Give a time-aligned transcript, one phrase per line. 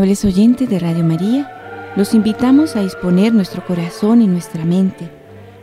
[0.00, 5.10] Amables oyentes de Radio María, los invitamos a disponer nuestro corazón y nuestra mente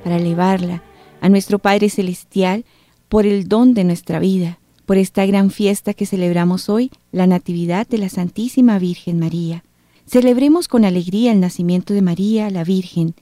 [0.03, 0.83] para elevarla
[1.21, 2.63] a nuestro Padre Celestial
[3.09, 7.87] por el don de nuestra vida, por esta gran fiesta que celebramos hoy, la Natividad
[7.87, 9.63] de la Santísima Virgen María.
[10.05, 13.15] Celebremos con alegría el nacimiento de María, la Virgen.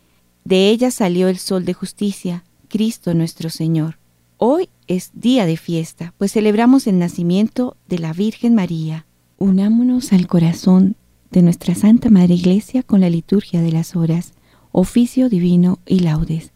[0.43, 4.00] De ella salió el sol de justicia, Cristo nuestro Señor.
[4.36, 9.05] Hoy es día de fiesta, pues celebramos el nacimiento de la Virgen María.
[9.38, 10.97] Unámonos al corazón
[11.35, 14.34] de nuestra Santa Madre Iglesia con la liturgia de las horas,
[14.71, 16.55] oficio divino y laudes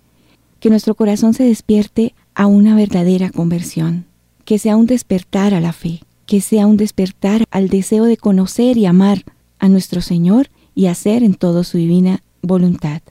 [0.59, 4.05] que nuestro corazón se despierte a una verdadera conversión,
[4.45, 8.77] que sea un despertar a la fe, que sea un despertar al deseo de conocer
[8.77, 9.23] y amar
[9.57, 13.01] a nuestro Señor y hacer en todo su divina voluntad.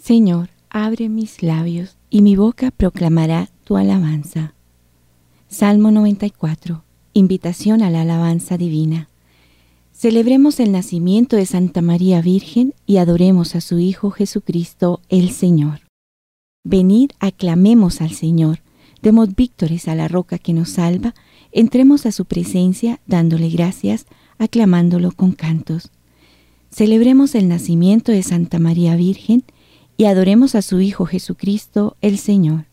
[0.00, 4.54] Señor, abre mis labios y mi boca proclamará tu alabanza.
[5.48, 6.84] Salmo 94.
[7.14, 9.08] Invitación a la alabanza divina.
[9.98, 15.80] Celebremos el nacimiento de Santa María Virgen y adoremos a su Hijo Jesucristo el Señor.
[16.62, 18.60] Venid, aclamemos al Señor,
[19.02, 21.16] demos víctores a la roca que nos salva,
[21.50, 24.06] entremos a su presencia dándole gracias,
[24.38, 25.90] aclamándolo con cantos.
[26.70, 29.42] Celebremos el nacimiento de Santa María Virgen
[29.96, 32.66] y adoremos a su Hijo Jesucristo, el Señor.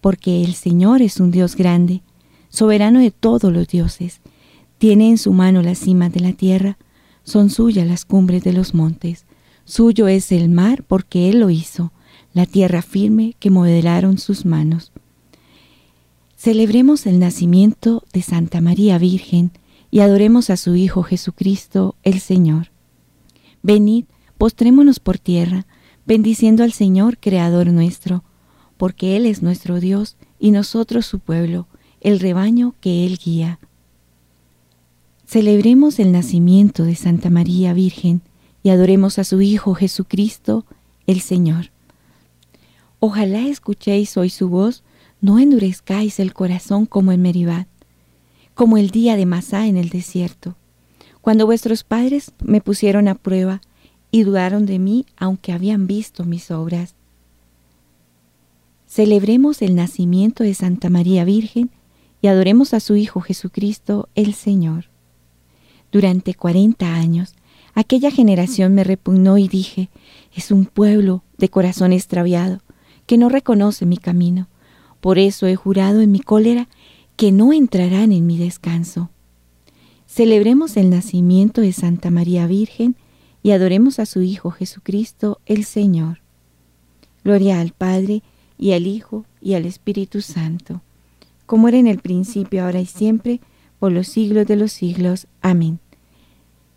[0.00, 2.02] Porque el Señor es un Dios grande,
[2.48, 4.21] soberano de todos los dioses,
[4.82, 6.76] tiene en su mano las cimas de la tierra,
[7.22, 9.26] son suyas las cumbres de los montes,
[9.64, 11.92] suyo es el mar porque Él lo hizo
[12.32, 14.90] la tierra firme que modelaron sus manos.
[16.36, 19.52] Celebremos el nacimiento de Santa María Virgen
[19.92, 22.72] y adoremos a su Hijo Jesucristo el Señor.
[23.62, 25.64] Venid, postrémonos por tierra,
[26.06, 28.24] bendiciendo al Señor Creador nuestro,
[28.78, 31.68] porque Él es nuestro Dios y nosotros su pueblo,
[32.00, 33.60] el rebaño que Él guía.
[35.32, 38.20] Celebremos el nacimiento de Santa María Virgen
[38.62, 40.66] y adoremos a su Hijo Jesucristo
[41.06, 41.70] el Señor.
[43.00, 44.82] Ojalá escuchéis hoy su voz,
[45.22, 47.66] no endurezcáis el corazón como en Meribad,
[48.52, 50.54] como el día de Masá en el desierto,
[51.22, 53.62] cuando vuestros padres me pusieron a prueba
[54.10, 56.94] y dudaron de mí aunque habían visto mis obras.
[58.86, 61.70] Celebremos el nacimiento de Santa María Virgen
[62.20, 64.91] y adoremos a su Hijo Jesucristo el Señor.
[65.92, 67.34] Durante cuarenta años,
[67.74, 69.90] aquella generación me repugnó y dije,
[70.34, 72.60] es un pueblo de corazón extraviado
[73.06, 74.48] que no reconoce mi camino.
[75.02, 76.68] Por eso he jurado en mi cólera
[77.16, 79.10] que no entrarán en mi descanso.
[80.06, 82.96] Celebremos el nacimiento de Santa María Virgen
[83.42, 86.20] y adoremos a su Hijo Jesucristo el Señor.
[87.22, 88.22] Gloria al Padre
[88.58, 90.80] y al Hijo y al Espíritu Santo,
[91.44, 93.40] como era en el principio, ahora y siempre,
[93.78, 95.26] por los siglos de los siglos.
[95.40, 95.81] Amén.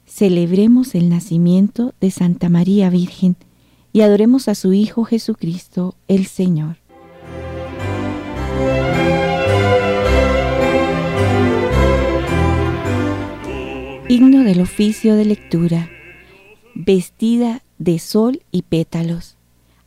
[0.07, 3.35] Celebremos el nacimiento de Santa María Virgen
[3.91, 6.77] y adoremos a su Hijo Jesucristo, el Señor.
[14.07, 15.89] Himno del oficio de lectura.
[16.75, 19.37] Vestida de sol y pétalos,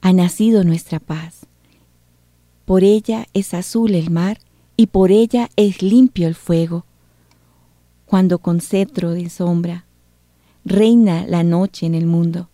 [0.01, 1.47] ha nacido nuestra paz.
[2.65, 4.39] Por ella es azul el mar
[4.77, 6.85] y por ella es limpio el fuego.
[8.05, 9.85] Cuando con cetro de sombra
[10.69, 12.51] reina la noche en el mundo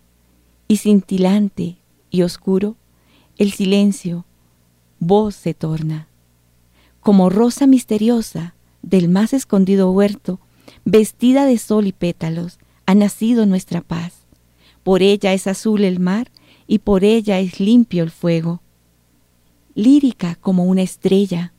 [0.68, 1.78] y cintilante
[2.10, 2.76] y oscuro,
[3.38, 4.24] el silencio,
[5.00, 6.06] voz se torna.
[7.00, 10.38] Como rosa misteriosa del más escondido huerto,
[10.84, 14.14] vestida de sol y pétalos, ha nacido nuestra paz.
[14.84, 16.30] Por ella es azul el mar
[16.68, 18.62] y por ella es limpio el fuego.
[19.74, 21.52] Lírica como una estrella,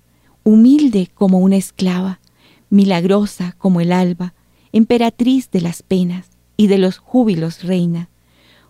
[0.44, 2.22] humilde como una esclava,
[2.70, 4.34] milagrosa como el alba,
[4.72, 8.10] emperatriz de las penas y de los júbilos reina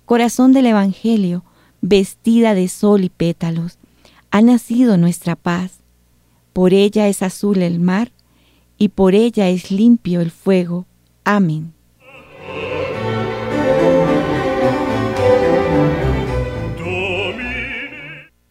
[0.06, 1.44] corazón del Evangelio,
[1.81, 3.78] vestida de sol y pétalos,
[4.31, 5.80] ha nacido nuestra paz.
[6.54, 8.12] Por ella es azul el mar
[8.77, 10.86] y por ella es limpio el fuego.
[11.24, 11.74] Amén.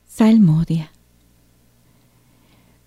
[0.06, 0.92] Salmodia.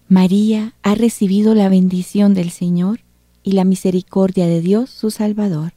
[0.10, 3.01] María ha recibido la bendición del Señor
[3.44, 5.76] y la misericordia de Dios su Salvador.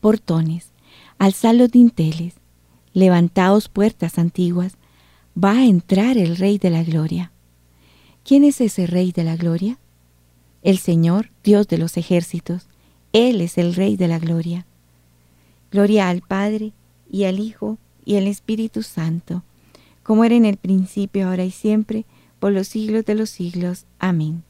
[0.00, 0.70] Portones,
[1.18, 2.34] alzad los dinteles,
[2.92, 4.74] levantaos puertas antiguas,
[5.36, 7.32] va a entrar el Rey de la Gloria.
[8.24, 9.78] ¿Quién es ese Rey de la Gloria?
[10.62, 12.66] El Señor, Dios de los ejércitos,
[13.12, 14.66] Él es el Rey de la Gloria.
[15.70, 16.72] Gloria al Padre,
[17.10, 19.42] y al Hijo, y al Espíritu Santo,
[20.02, 22.04] como era en el principio, ahora y siempre,
[22.38, 23.86] por los siglos de los siglos.
[23.98, 24.42] Amén.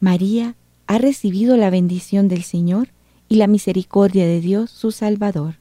[0.00, 0.56] María
[0.86, 2.88] ha recibido la bendición del Señor
[3.32, 5.54] y la misericordia de Dios su Salvador.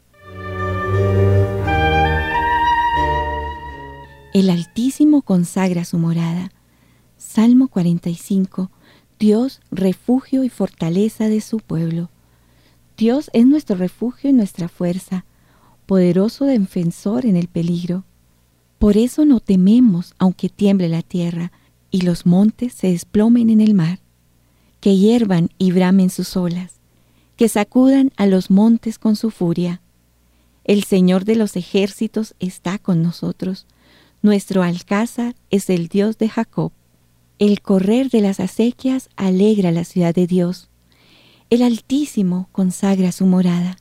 [4.33, 6.51] El Altísimo consagra su morada.
[7.15, 8.69] Salmo 45.
[9.19, 12.09] Dios, refugio y fortaleza de su pueblo.
[12.97, 15.23] Dios es nuestro refugio y nuestra fuerza,
[15.85, 18.03] poderoso defensor en el peligro.
[18.79, 21.53] Por eso no tememos aunque tiemble la tierra
[21.89, 23.99] y los montes se desplomen en el mar
[24.81, 26.80] que hiervan y bramen sus olas,
[27.41, 29.81] que sacudan a los montes con su furia.
[30.63, 33.65] El Señor de los ejércitos está con nosotros.
[34.21, 36.71] Nuestro alcázar es el Dios de Jacob.
[37.39, 40.69] El correr de las acequias alegra la ciudad de Dios.
[41.49, 43.79] El Altísimo consagra su morada.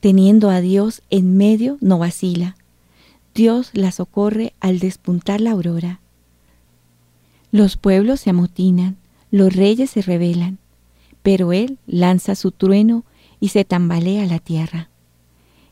[0.00, 2.56] Teniendo a Dios en medio no vacila.
[3.34, 6.00] Dios la socorre al despuntar la aurora.
[7.52, 8.96] Los pueblos se amotinan,
[9.30, 10.58] los reyes se rebelan,
[11.22, 13.04] pero Él lanza su trueno
[13.40, 14.90] y se tambalea la tierra.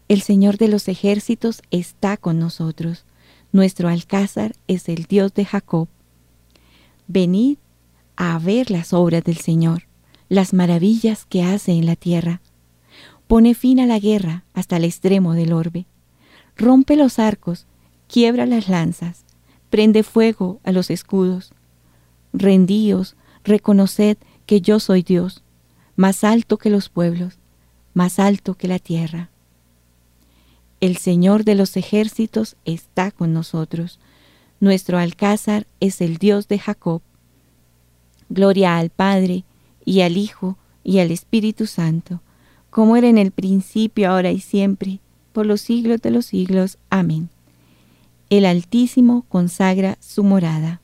[0.09, 3.05] El Señor de los ejércitos está con nosotros.
[3.53, 5.89] Nuestro alcázar es el Dios de Jacob.
[7.09, 7.59] Venid
[8.17, 9.83] a ver las obras del Señor,
[10.29, 12.41] las maravillas que hace en la tierra.
[13.27, 15.87] Pone fin a la guerra hasta el extremo del orbe.
[16.57, 17.67] Rompe los arcos,
[18.09, 19.25] quiebra las lanzas,
[19.71, 21.53] prende fuego a los escudos.
[22.33, 25.43] Rendíos, reconoced que yo soy Dios,
[25.97, 27.39] más alto que los pueblos,
[27.95, 29.31] más alto que la tierra.
[30.81, 33.99] El Señor de los ejércitos está con nosotros.
[34.61, 37.03] Nuestro alcázar es el Dios de Jacob.
[38.29, 39.45] Gloria al Padre,
[39.85, 42.21] y al Hijo, y al Espíritu Santo,
[42.71, 45.01] como era en el principio, ahora y siempre,
[45.33, 46.79] por los siglos de los siglos.
[46.91, 47.31] Amén.
[48.29, 50.81] El Altísimo consagra su morada.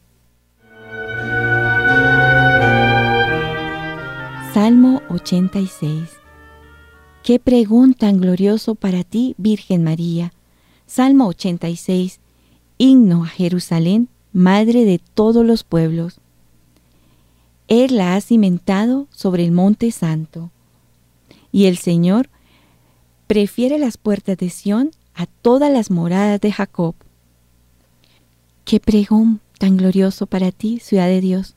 [4.53, 6.11] Salmo 86
[7.23, 10.35] Qué pregón tan glorioso para ti, Virgen María.
[10.87, 12.21] Salmo 86
[12.77, 16.21] Himno a Jerusalén, Madre de todos los pueblos.
[17.67, 20.51] Él la ha cimentado sobre el monte santo.
[21.51, 22.29] Y el Señor
[23.27, 26.95] prefiere las puertas de Sión a todas las moradas de Jacob.
[28.67, 31.57] Qué pregón tan glorioso para ti, ciudad de Dios.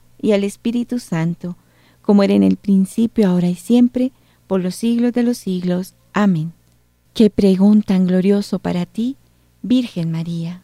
[0.21, 1.57] y al Espíritu Santo,
[2.01, 4.11] como era en el principio, ahora y siempre,
[4.47, 5.95] por los siglos de los siglos.
[6.13, 6.53] Amén.
[7.13, 9.17] Qué pregón tan glorioso para ti,
[9.61, 10.63] Virgen María.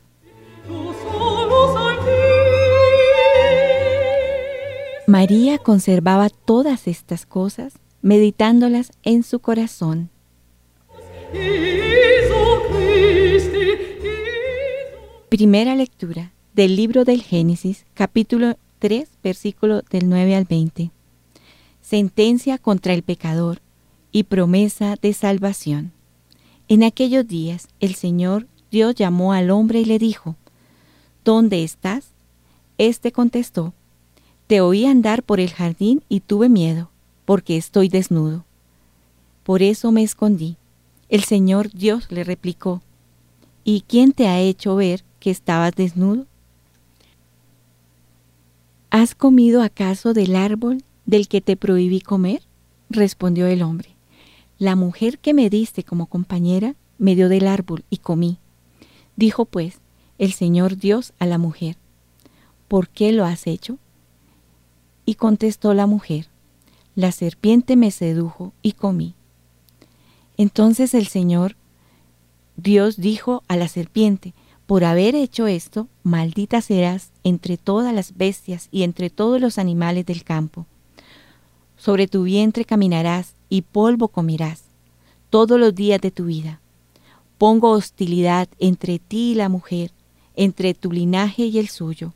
[5.07, 10.09] María conservaba todas estas cosas, meditándolas en su corazón.
[15.29, 20.91] Primera lectura del libro del Génesis, capítulo 3, versículo del 9 al 20.
[21.81, 23.61] Sentencia contra el pecador
[24.11, 25.91] y promesa de salvación.
[26.67, 30.35] En aquellos días el Señor Dios llamó al hombre y le dijo,
[31.23, 32.09] ¿Dónde estás?
[32.77, 33.73] Este contestó,
[34.47, 36.89] Te oí andar por el jardín y tuve miedo,
[37.25, 38.45] porque estoy desnudo.
[39.43, 40.57] Por eso me escondí.
[41.09, 42.81] El Señor Dios le replicó,
[43.63, 46.25] ¿Y quién te ha hecho ver que estabas desnudo?
[48.89, 52.41] ¿Has comido acaso del árbol del que te prohibí comer?
[52.89, 53.89] Respondió el hombre.
[54.59, 58.39] La mujer que me diste como compañera me dio del árbol y comí.
[59.17, 59.79] Dijo pues
[60.19, 61.75] el Señor Dios a la mujer,
[62.67, 63.77] ¿por qué lo has hecho?
[65.05, 66.27] Y contestó la mujer,
[66.95, 69.15] la serpiente me sedujo y comí.
[70.37, 71.55] Entonces el Señor
[72.55, 74.33] Dios dijo a la serpiente,
[74.67, 80.05] por haber hecho esto, maldita serás entre todas las bestias y entre todos los animales
[80.05, 80.65] del campo.
[81.77, 84.63] Sobre tu vientre caminarás y polvo comerás
[85.29, 86.59] todos los días de tu vida.
[87.37, 89.91] Pongo hostilidad entre ti y la mujer,
[90.35, 92.13] entre tu linaje y el suyo.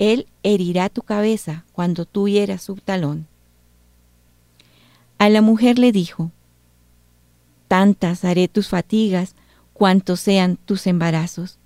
[0.00, 3.28] Él herirá tu cabeza cuando tú hieras su talón.
[5.18, 6.32] A la mujer le dijo,
[7.68, 9.36] Tantas haré tus fatigas
[9.72, 11.58] cuantos sean tus embarazos.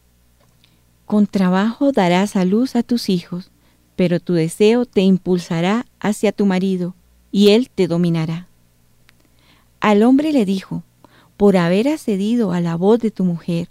[1.05, 3.51] Con trabajo darás a luz a tus hijos,
[3.95, 6.95] pero tu deseo te impulsará hacia tu marido,
[7.31, 8.49] y él te dominará.
[9.81, 10.83] Al hombre le dijo,
[11.37, 13.69] por haber accedido a la voz de tu mujer,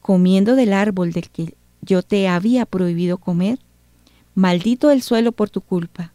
[0.00, 3.58] comiendo del árbol del que yo te había prohibido comer,
[4.34, 6.12] maldito el suelo por tu culpa,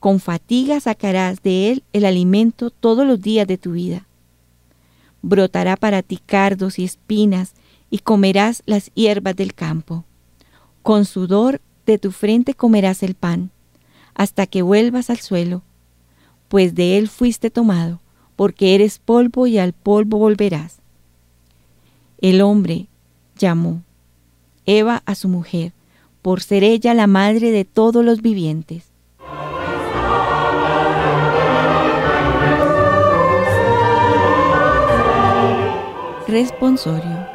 [0.00, 4.07] con fatiga sacarás de él el alimento todos los días de tu vida
[5.22, 7.54] brotará para ti cardos y espinas,
[7.90, 10.04] y comerás las hierbas del campo.
[10.82, 13.50] Con sudor de tu frente comerás el pan,
[14.14, 15.62] hasta que vuelvas al suelo,
[16.48, 18.00] pues de él fuiste tomado,
[18.36, 20.78] porque eres polvo y al polvo volverás.
[22.20, 22.88] El hombre
[23.36, 23.82] llamó
[24.66, 25.72] Eva a su mujer,
[26.20, 28.87] por ser ella la madre de todos los vivientes.
[36.28, 37.26] Responsorio.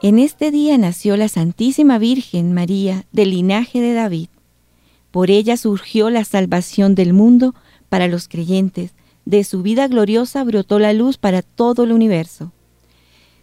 [0.00, 4.28] En este día nació la Santísima Virgen María del linaje de David.
[5.10, 7.56] Por ella surgió la salvación del mundo
[7.88, 8.94] para los creyentes.
[9.24, 12.52] De su vida gloriosa brotó la luz para todo el universo.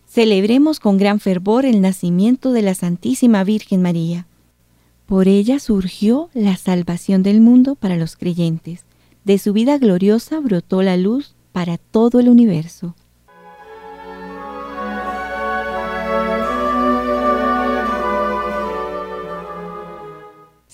[0.08, 4.26] Celebremos con gran fervor el nacimiento de la Santísima Virgen María.
[5.06, 8.86] Por ella surgió la salvación del mundo para los creyentes.
[9.26, 12.96] De su vida gloriosa brotó la luz para todo el universo.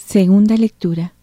[0.09, 1.13] Segunda lectura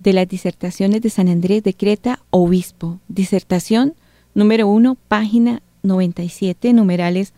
[0.00, 2.98] de las disertaciones de San Andrés de Creta, obispo.
[3.06, 3.94] Disertación
[4.34, 7.32] número 1, página 97, numerales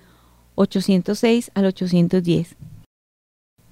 [0.54, 2.56] 806 al 810.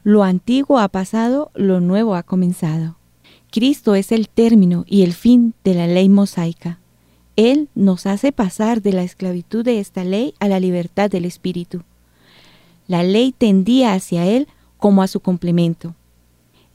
[0.02, 2.98] Lo antiguo ha pasado, lo nuevo ha comenzado.
[3.50, 6.78] Cristo es el término y el fin de la ley mosaica.
[7.36, 11.84] Él nos hace pasar de la esclavitud de esta ley a la libertad del Espíritu.
[12.86, 15.94] La ley tendía hacia Él como a su complemento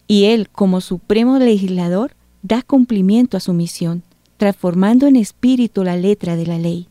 [0.09, 4.01] y Él, como supremo legislador, da cumplimiento a su misión,
[4.37, 6.87] transformando en espíritu la letra de la ley.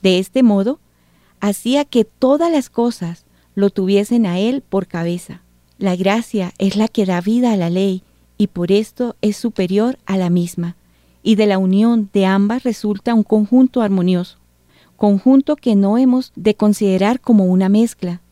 [0.00, 0.80] De este modo,
[1.38, 5.42] hacía que todas las cosas lo tuviesen a Él por cabeza.
[5.78, 8.02] La gracia es la que da vida a la ley
[8.38, 10.76] y por esto es superior a la misma,
[11.22, 14.38] y de la unión de ambas resulta un conjunto armonioso,
[14.96, 18.22] conjunto que no hemos de considerar como una mezcla,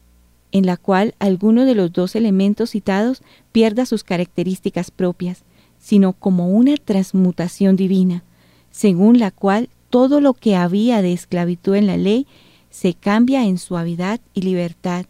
[0.51, 3.23] en la cual alguno de los dos elementos citados
[3.55, 5.45] pierda sus características propias,
[5.79, 8.25] sino como una transmutación divina,
[8.73, 12.27] según la cual todo lo que había de esclavitud en la ley
[12.71, 15.07] se cambia en suavidad y libertad,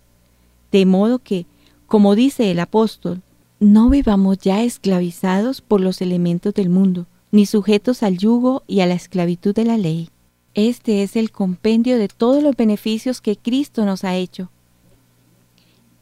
[0.70, 1.46] de modo que,
[1.86, 3.22] como dice el apóstol,
[3.60, 8.86] no vivamos ya esclavizados por los elementos del mundo, ni sujetos al yugo y a
[8.86, 10.10] la esclavitud de la ley.
[10.52, 14.50] Este es el compendio de todos los beneficios que Cristo nos ha hecho,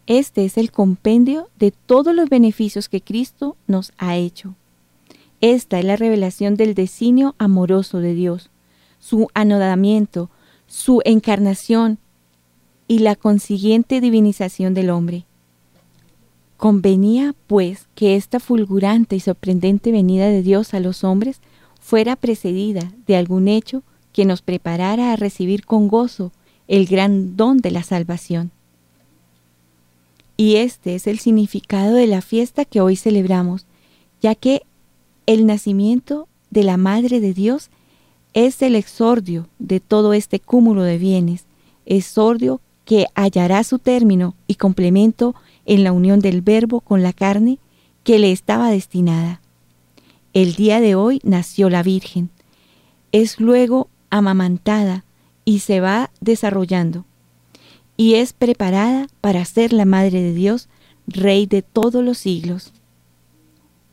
[0.06, 4.54] este es el compendio de todos los beneficios que Cristo nos ha hecho.
[5.40, 8.50] Esta es la revelación del designio amoroso de Dios,
[8.98, 10.30] su anodamiento,
[10.66, 11.98] su encarnación
[12.88, 15.24] y la consiguiente divinización del hombre.
[16.56, 21.40] Convenía, pues, que esta fulgurante y sorprendente venida de Dios a los hombres
[21.80, 23.82] fuera precedida de algún hecho
[24.12, 26.32] que nos preparara a recibir con gozo
[26.68, 28.52] el gran don de la salvación.
[30.36, 33.66] Y este es el significado de la fiesta que hoy celebramos,
[34.20, 34.62] ya que
[35.26, 37.70] el nacimiento de la Madre de Dios
[38.34, 41.44] es el exordio de todo este cúmulo de bienes,
[41.86, 45.34] exordio que hallará su término y complemento
[45.66, 47.58] en la unión del Verbo con la carne
[48.04, 49.40] que le estaba destinada.
[50.32, 52.30] El día de hoy nació la Virgen,
[53.12, 55.04] es luego amamantada
[55.44, 57.04] y se va desarrollando
[58.02, 60.68] y es preparada para ser la Madre de Dios,
[61.06, 62.72] Rey de todos los siglos.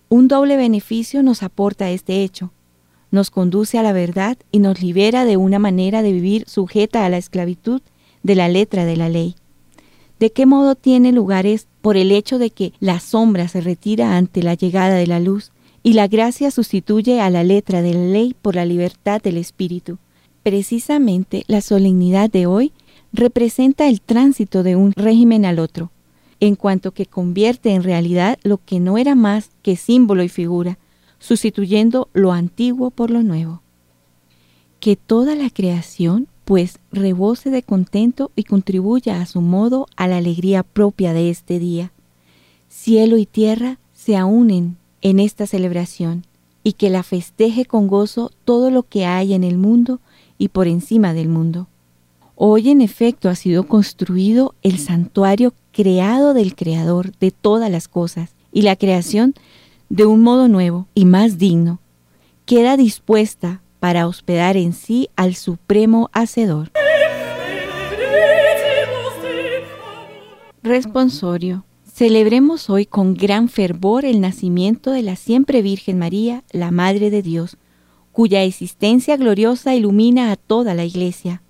[0.09, 2.51] Un doble beneficio nos aporta este hecho.
[3.11, 7.09] Nos conduce a la verdad y nos libera de una manera de vivir sujeta a
[7.09, 7.83] la esclavitud
[8.23, 9.35] de la letra de la ley.
[10.19, 14.17] ¿De qué modo tiene lugar es por el hecho de que la sombra se retira
[14.17, 15.51] ante la llegada de la luz
[15.83, 19.99] y la gracia sustituye a la letra de la ley por la libertad del Espíritu?
[20.41, 22.73] Precisamente la solemnidad de hoy
[23.13, 25.91] representa el tránsito de un régimen al otro,
[26.39, 30.77] en cuanto que convierte en realidad lo que no era más que símbolo y figura,
[31.19, 33.61] sustituyendo lo antiguo por lo nuevo.
[34.79, 40.17] Que toda la creación pues rebose de contento y contribuya a su modo a la
[40.17, 41.91] alegría propia de este día.
[42.69, 46.25] Cielo y tierra se unen en esta celebración
[46.63, 49.99] y que la festeje con gozo todo lo que hay en el mundo
[50.39, 51.67] y por encima del mundo.
[52.41, 58.33] Hoy en efecto ha sido construido el santuario creado del Creador de todas las cosas
[58.53, 59.33] y la creación
[59.89, 61.81] de un modo nuevo y más digno
[62.45, 66.71] queda dispuesta para hospedar en sí al Supremo Hacedor.
[70.63, 71.65] Responsorio.
[71.83, 77.21] Celebremos hoy con gran fervor el nacimiento de la siempre Virgen María, la Madre de
[77.21, 77.57] Dios,
[78.13, 81.41] cuya existencia gloriosa ilumina a toda la Iglesia.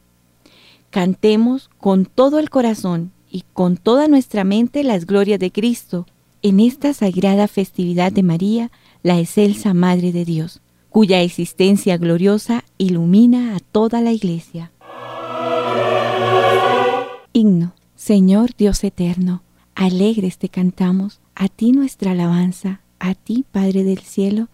[0.89, 6.05] Cantemos con todo el corazón y con toda nuestra mente las glorias de Cristo
[6.41, 8.71] en esta sagrada festividad de María,
[9.03, 14.71] la excelsa Madre de Dios cuya existencia gloriosa ilumina a toda la iglesia.
[17.31, 19.43] Himno, Señor Dios eterno,
[19.75, 24.47] alegres te cantamos, a ti nuestra alabanza, a ti Padre del cielo,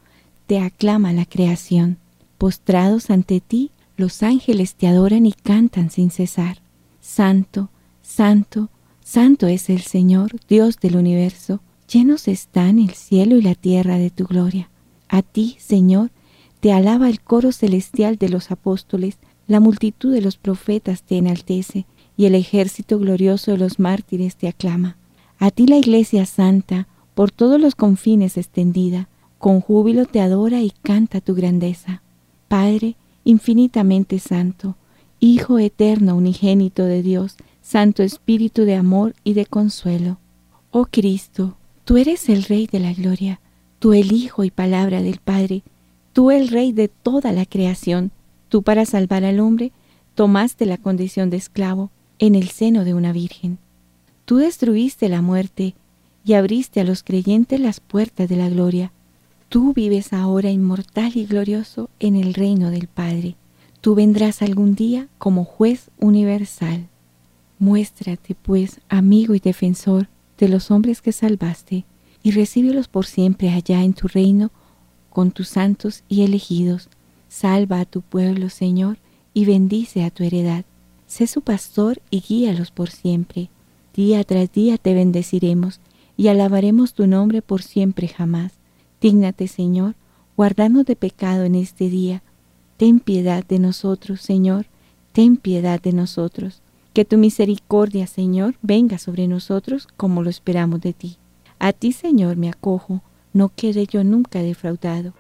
[0.46, 1.98] te aclama la creación.
[2.38, 6.62] Postrados ante ti, los ángeles te adoran y cantan sin cesar.
[7.00, 7.70] Santo,
[8.02, 8.70] santo,
[9.04, 11.62] santo es el Señor, Dios del universo.
[11.92, 14.70] Llenos están el cielo y la tierra de tu gloria.
[15.08, 16.12] A ti, Señor,
[16.60, 21.86] te alaba el coro celestial de los apóstoles, la multitud de los profetas te enaltece,
[22.18, 24.98] y el ejército glorioso de los mártires te aclama.
[25.38, 30.72] A ti la Iglesia Santa, por todos los confines extendida, con júbilo te adora y
[30.82, 32.02] canta tu grandeza.
[32.48, 34.78] Padre infinitamente santo,
[35.20, 40.20] Hijo eterno unigénito de Dios, Santo Espíritu de amor y de consuelo.
[40.72, 43.42] Oh Cristo, tú eres el Rey de la gloria,
[43.80, 45.64] tú el Hijo y palabra del Padre,
[46.16, 48.10] Tú el rey de toda la creación,
[48.48, 49.74] tú para salvar al hombre,
[50.14, 53.58] tomaste la condición de esclavo en el seno de una virgen.
[54.24, 55.76] Tú destruiste la muerte
[56.24, 58.94] y abriste a los creyentes las puertas de la gloria.
[59.50, 63.36] Tú vives ahora inmortal y glorioso en el reino del Padre.
[63.82, 66.88] Tú vendrás algún día como juez universal.
[67.60, 71.86] Muéstrate, pues, amigo y defensor de los hombres que salvaste,
[72.24, 74.52] y recíbelos por siempre allá en tu reino
[75.10, 76.90] con tus santos y elegidos.
[77.30, 78.98] Salva a tu pueblo, Señor,
[79.34, 80.66] y bendice a tu heredad.
[81.08, 83.50] Sé su pastor y guíalos por siempre.
[83.94, 85.80] Día tras día te bendeciremos
[86.18, 88.54] y alabaremos tu nombre por siempre jamás.
[89.02, 89.96] Dígnate, Señor,
[90.38, 92.24] guardarnos de pecado en este día.
[92.78, 94.66] Ten piedad de nosotros, Señor,
[95.12, 96.62] ten piedad de nosotros.
[96.94, 101.18] Que tu misericordia, Señor, venga sobre nosotros como lo esperamos de ti.
[101.60, 103.02] A ti, Señor, me acojo
[103.36, 105.14] no quede yo nunca defraudado.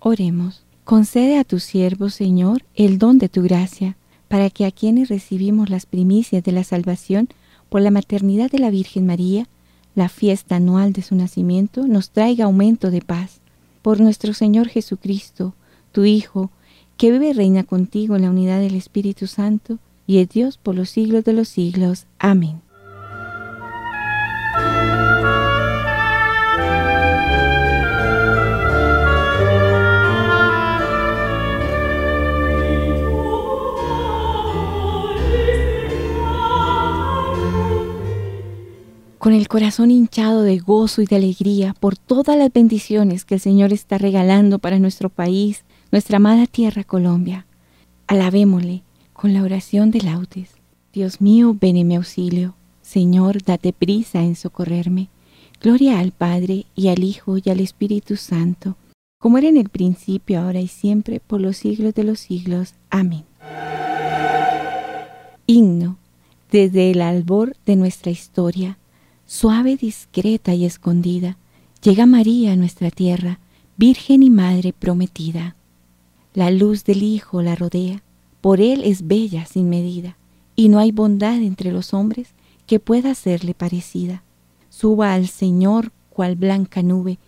[0.00, 0.64] Oremos.
[0.84, 3.96] Concede a tu siervo, Señor, el don de tu gracia,
[4.28, 7.28] para que a quienes recibimos las primicias de la salvación
[7.72, 9.48] por la maternidad de la Virgen María,
[9.94, 13.40] la fiesta anual de su nacimiento, nos traiga aumento de paz.
[13.80, 15.54] Por nuestro Señor Jesucristo,
[15.90, 16.50] tu Hijo,
[16.98, 20.74] que vive y reina contigo en la unidad del Espíritu Santo, y es Dios por
[20.74, 22.04] los siglos de los siglos.
[22.18, 22.60] Amén.
[39.22, 43.40] Con el corazón hinchado de gozo y de alegría por todas las bendiciones que el
[43.40, 47.46] Señor está regalando para nuestro país, nuestra amada tierra Colombia.
[48.08, 48.82] Alabémosle
[49.12, 50.50] con la oración de laudes.
[50.92, 52.56] Dios mío, ven en mi auxilio.
[52.80, 55.08] Señor, date prisa en socorrerme.
[55.60, 58.74] Gloria al Padre y al Hijo y al Espíritu Santo,
[59.20, 62.74] como era en el principio, ahora y siempre, por los siglos de los siglos.
[62.90, 63.22] Amén.
[65.46, 65.96] Himno.
[66.50, 68.78] Desde el albor de nuestra historia,
[69.32, 71.38] suave, discreta y escondida,
[71.82, 73.38] llega María a nuestra tierra,
[73.78, 75.56] Virgen y Madre prometida.
[76.34, 78.02] La luz del Hijo la rodea,
[78.42, 80.18] por Él es bella sin medida,
[80.54, 82.34] y no hay bondad entre los hombres
[82.66, 84.22] que pueda serle parecida.
[84.68, 87.18] Suba al Señor cual blanca nube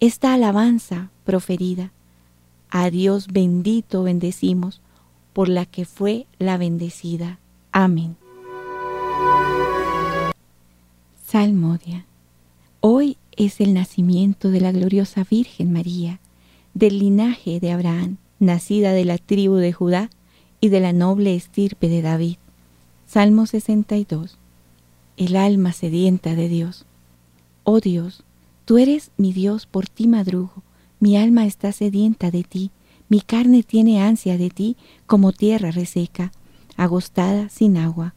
[0.00, 1.92] esta alabanza proferida.
[2.68, 4.82] A Dios bendito bendecimos,
[5.32, 7.38] por la que fue la bendecida.
[7.72, 8.16] Amén.
[11.30, 12.06] Salmodia.
[12.80, 16.20] Hoy es el nacimiento de la gloriosa Virgen María,
[16.72, 20.08] del linaje de Abraham, nacida de la tribu de Judá
[20.58, 22.36] y de la noble estirpe de David.
[23.06, 24.38] Salmo 62.
[25.18, 26.86] El alma sedienta de Dios.
[27.62, 28.24] Oh Dios,
[28.64, 30.62] tú eres mi Dios, por ti madrugo,
[30.98, 32.70] mi alma está sedienta de ti,
[33.10, 36.32] mi carne tiene ansia de ti como tierra reseca,
[36.78, 38.14] agostada sin agua.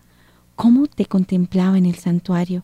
[0.55, 2.63] ¿Cómo te contemplaba en el santuario,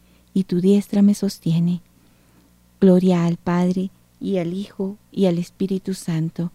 [0.33, 1.81] y tu diestra me sostiene.
[2.79, 6.51] Gloria al Padre y al Hijo y al Espíritu Santo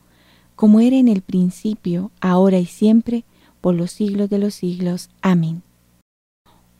[0.56, 3.24] como era en el principio, ahora y siempre,
[3.60, 5.10] por los siglos de los siglos.
[5.20, 5.62] Amén.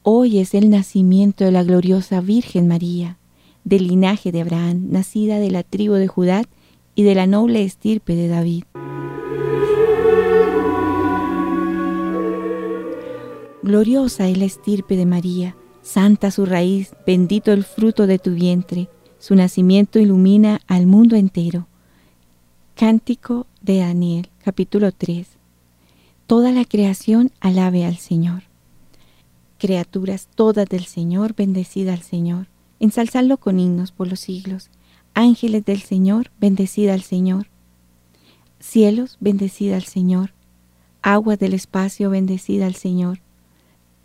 [0.02, 3.18] Hoy es el nacimiento de la gloriosa Virgen María,
[3.64, 6.42] del linaje de Abraham, nacida de la tribu de Judá
[6.94, 8.64] y de la noble estirpe de David.
[13.62, 15.56] Gloriosa es la estirpe de María,
[15.86, 21.68] santa su raíz, bendito el fruto de tu vientre, su nacimiento ilumina al mundo entero.
[22.74, 25.28] Cántico de Daniel, capítulo 3.
[26.26, 28.42] Toda la creación alabe al Señor.
[29.58, 32.48] Criaturas todas del Señor, bendecida al Señor.
[32.80, 34.70] Ensalzadlo con himnos por los siglos.
[35.14, 37.46] Ángeles del Señor, bendecida al Señor.
[38.58, 40.34] Cielos, bendecida al Señor.
[41.00, 43.20] Aguas del espacio, bendecida al Señor.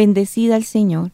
[0.00, 1.12] bendecida al Señor.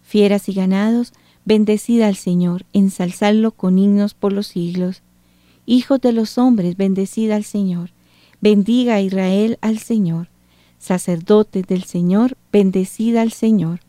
[0.00, 1.12] Fieras y ganados,
[1.44, 5.02] bendecida al Señor, ensalzadlo con himnos por los siglos.
[5.66, 7.90] Hijos de los hombres, bendecida al Señor.
[8.40, 10.28] Bendiga a Israel al Señor.
[10.78, 13.80] Sacerdotes del Señor, bendecida al Señor.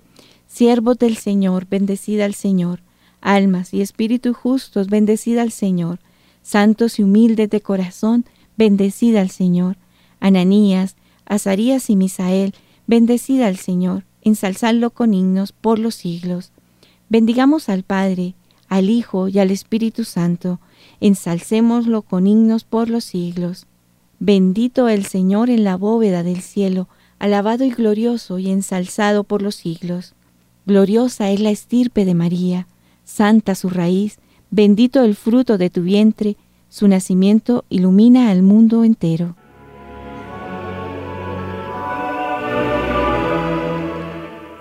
[0.47, 2.81] Siervos del Señor, bendecida al Señor.
[3.21, 5.99] Almas y espíritus justos, bendecida al Señor.
[6.41, 8.25] Santos y humildes de corazón,
[8.57, 9.77] bendecida al Señor.
[10.19, 10.95] Ananías,
[11.27, 12.55] Azarías y Misael,
[12.87, 14.08] bendecida al Señor.
[14.21, 16.51] Ensalzadlo con himnos por los siglos.
[17.09, 18.35] Bendigamos al Padre,
[18.67, 20.59] al Hijo y al Espíritu Santo
[21.01, 23.67] ensalcémoslo con himnos por los siglos.
[24.19, 26.87] Bendito el Señor en la bóveda del cielo,
[27.19, 30.13] alabado y glorioso y ensalzado por los siglos.
[30.65, 32.67] Gloriosa es la estirpe de María,
[33.03, 34.19] santa su raíz,
[34.51, 36.37] bendito el fruto de tu vientre,
[36.69, 39.35] su nacimiento ilumina al mundo entero.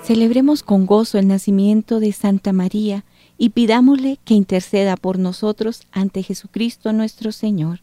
[0.09, 3.05] Celebremos con gozo el nacimiento de Santa María,
[3.37, 7.81] y pidámosle que interceda por nosotros ante Jesucristo nuestro Señor.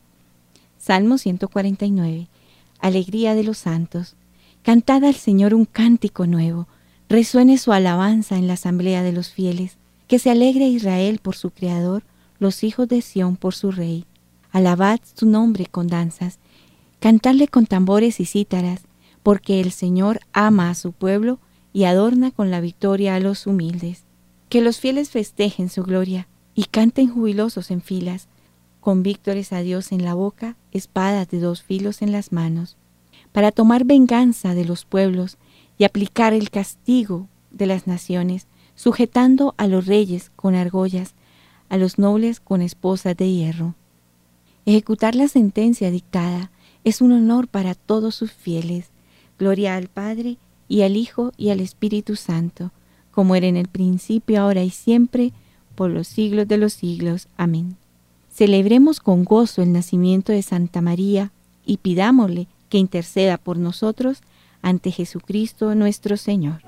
[0.79, 2.27] Salmo 149.
[2.79, 4.15] Alegría de los santos.
[4.63, 6.67] Cantad al Señor un cántico nuevo.
[7.09, 9.77] Resuene su alabanza en la asamblea de los fieles.
[10.07, 12.01] Que se alegre Israel por su Creador,
[12.39, 14.03] los hijos de Sión por su Rey.
[14.51, 16.39] Alabad su nombre con danzas.
[16.99, 18.81] Cantadle con tambores y cítaras,
[19.21, 21.37] porque el Señor ama a su pueblo
[21.75, 24.05] y adorna con la victoria a los humildes.
[24.47, 28.29] Que los fieles festejen su gloria y canten jubilosos en filas,
[28.79, 32.77] con víctores a Dios en la boca, espadas de dos filos en las manos,
[33.33, 35.37] para tomar venganza de los pueblos
[35.77, 41.13] y aplicar el castigo de las naciones, sujetando a los reyes con argollas,
[41.67, 43.75] a los nobles con esposas de hierro.
[44.65, 46.51] Ejecutar la sentencia dictada
[46.85, 48.91] es un honor para todos sus fieles.
[49.37, 52.71] Gloria al Padre, y al Hijo, y al Espíritu Santo,
[53.11, 55.31] como era en el principio, ahora y siempre,
[55.75, 57.27] por los siglos de los siglos.
[57.37, 57.77] Amén.
[58.33, 61.31] Celebremos con gozo el nacimiento de Santa María
[61.65, 64.21] y pidámosle que interceda por nosotros
[64.61, 66.61] ante Jesucristo nuestro Señor.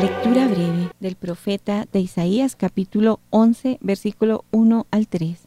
[0.00, 5.38] Lectura breve del profeta de Isaías capítulo 11 versículo 1 al 3.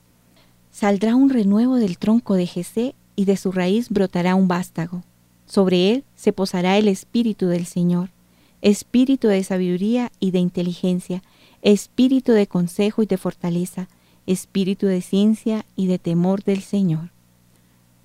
[0.72, 5.04] Saldrá un renuevo del tronco de Jesé y de su raíz brotará un vástago.
[5.46, 8.12] Sobre él se posará el espíritu del Señor,
[8.62, 11.22] espíritu de sabiduría y de inteligencia,
[11.62, 13.90] espíritu de consejo y de fortaleza,
[14.26, 17.12] espíritu de ciencia y de temor del Señor.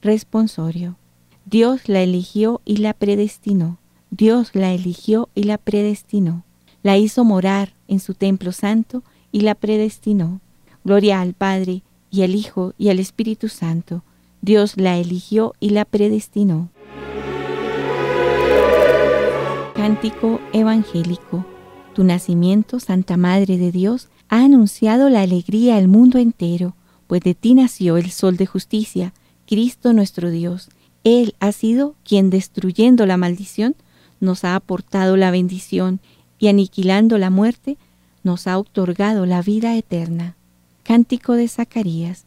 [0.03, 0.97] Responsorio.
[1.45, 3.79] Dios la eligió y la predestinó.
[4.11, 6.43] Dios la eligió y la predestinó.
[6.83, 10.41] La hizo morar en su templo santo y la predestinó.
[10.83, 14.03] Gloria al Padre y al Hijo y al Espíritu Santo.
[14.45, 16.71] Dios la eligió y la predestinó.
[19.75, 21.47] Cántico Evangélico
[21.95, 26.75] tu nacimiento, Santa Madre de Dios, ha anunciado la alegría al mundo entero,
[27.07, 29.15] pues de ti nació el Sol de Justicia,
[29.47, 30.69] Cristo nuestro Dios.
[31.05, 33.77] Él ha sido quien, destruyendo la maldición,
[34.21, 36.01] nos ha aportado la bendición
[36.39, 37.79] y aniquilando la muerte,
[38.23, 40.37] nos ha otorgado la vida eterna.
[40.83, 42.27] Cántico de Zacarías,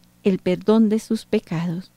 [0.23, 1.91] el perdón de sus pecados.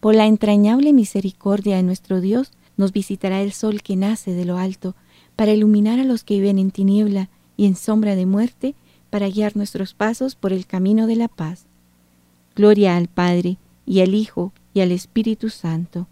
[0.00, 4.56] Por la entrañable misericordia de nuestro Dios, nos visitará el sol que nace de lo
[4.56, 4.94] alto,
[5.36, 8.74] para iluminar a los que viven en tiniebla y en sombra de muerte,
[9.10, 11.66] para guiar nuestros pasos por el camino de la paz.
[12.54, 16.06] Gloria al Padre, y al Hijo, y al Espíritu Santo,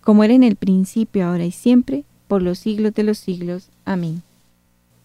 [0.00, 3.68] como era en el principio, ahora y siempre, por los siglos de los siglos.
[3.84, 4.22] Amén.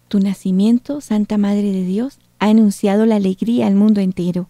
[0.08, 4.48] Tu nacimiento, Santa Madre de Dios, ha anunciado la alegría al mundo entero,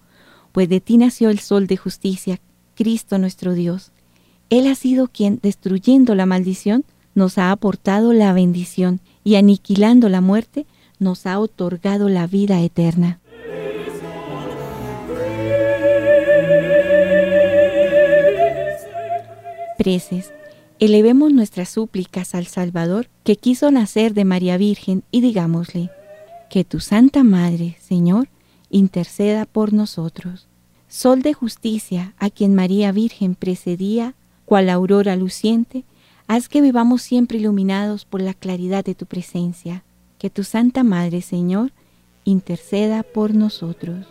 [0.52, 2.40] pues de ti nació el Sol de justicia,
[2.74, 3.92] Cristo nuestro Dios.
[4.50, 6.84] Él ha sido quien, destruyendo la maldición,
[7.14, 10.66] nos ha aportado la bendición y aniquilando la muerte,
[10.98, 13.20] nos ha otorgado la vida eterna.
[19.78, 20.32] preces,
[20.80, 25.88] elevemos nuestras súplicas al Salvador que quiso nacer de María Virgen y digámosle,
[26.50, 28.28] que tu Santa Madre, Señor,
[28.70, 30.46] interceda por nosotros.
[30.88, 35.84] Sol de justicia, a quien María Virgen precedía, cual aurora luciente,
[36.26, 39.84] haz que vivamos siempre iluminados por la claridad de tu presencia.
[40.18, 41.72] Que tu Santa Madre, Señor,
[42.24, 44.06] interceda por nosotros.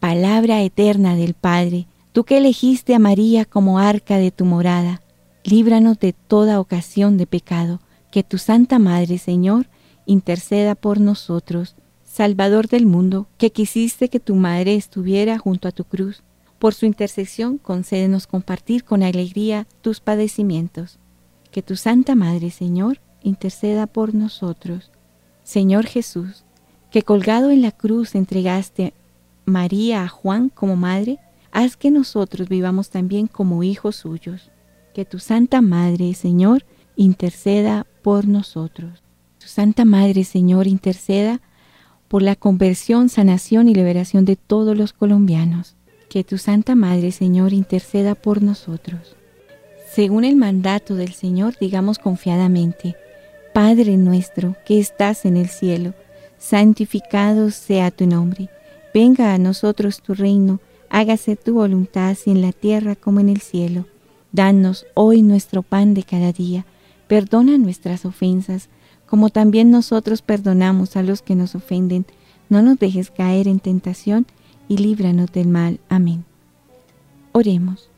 [0.00, 5.00] Palabra eterna del Padre, tú que elegiste a María como arca de tu morada,
[5.44, 9.68] líbranos de toda ocasión de pecado, que tu Santa Madre, Señor,
[10.06, 11.76] interceda por nosotros.
[12.12, 16.22] Salvador del mundo, que quisiste que tu Madre estuviera junto a tu cruz,
[16.58, 20.98] por su intercesión concédenos compartir con alegría tus padecimientos.
[21.50, 24.90] Que tu Santa Madre, Señor, interceda por nosotros.
[25.42, 26.44] Señor Jesús,
[26.90, 28.92] que colgado en la cruz entregaste
[29.46, 31.18] María a Juan como madre,
[31.50, 34.50] haz que nosotros vivamos también como hijos suyos
[34.92, 39.02] que tu Santa Madre, Señor, interceda por nosotros.
[39.38, 41.40] Tu Santa Madre, Señor, interceda
[42.12, 45.76] por la conversión, sanación y liberación de todos los colombianos.
[46.10, 49.16] Que tu Santa Madre, Señor, interceda por nosotros.
[49.90, 52.96] Según el mandato del Señor, digamos confiadamente,
[53.54, 55.94] Padre nuestro que estás en el cielo,
[56.36, 58.50] santificado sea tu nombre.
[58.92, 63.40] Venga a nosotros tu reino, hágase tu voluntad así en la tierra como en el
[63.40, 63.86] cielo.
[64.32, 66.66] Danos hoy nuestro pan de cada día.
[67.08, 68.68] Perdona nuestras ofensas,
[69.12, 72.06] como también nosotros perdonamos a los que nos ofenden.
[72.48, 74.24] No nos dejes caer en tentación
[74.68, 75.80] y líbranos del mal.
[75.90, 76.24] Amén.
[77.32, 77.90] Oremos.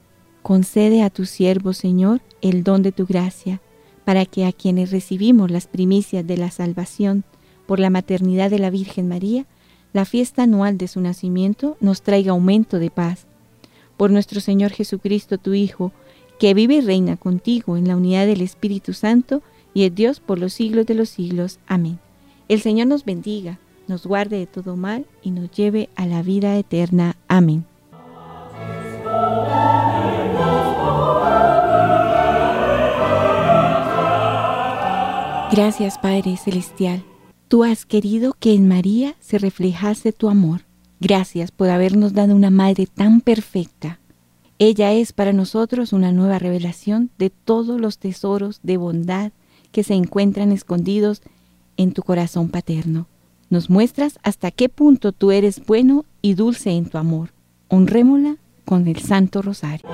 [0.43, 3.61] Concede a tu siervo, Señor, el don de tu gracia,
[4.05, 7.23] para que a quienes recibimos las primicias de la salvación
[7.69, 9.47] por la maternidad de la Virgen María,
[9.93, 13.27] la fiesta anual de su nacimiento nos traiga aumento de paz.
[13.97, 15.93] Por nuestro Señor Jesucristo, tu Hijo,
[16.41, 20.39] que vive y reina contigo en la unidad del Espíritu Santo y es Dios por
[20.39, 21.59] los siglos de los siglos.
[21.67, 21.99] Amén.
[22.49, 23.59] El Señor nos bendiga,
[23.89, 27.17] nos guarde de todo mal y nos lleve a la vida eterna.
[27.29, 27.67] Amén.
[35.53, 37.05] Gracias Padre Celestial.
[37.49, 40.63] Tú has querido que en María se reflejase tu amor.
[40.99, 44.01] Gracias por habernos dado una Madre tan perfecta.
[44.59, 49.33] Ella es para nosotros una nueva revelación de todos los tesoros de bondad
[49.75, 51.21] que se encuentran escondidos
[51.77, 53.09] en tu corazón paterno.
[53.51, 57.31] Nos muestras hasta qué punto tú eres bueno y dulce en tu amor.
[57.67, 59.85] Honrémosla con el Santo Rosario.